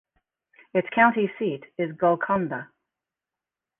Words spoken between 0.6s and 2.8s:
Its county seat is Golconda.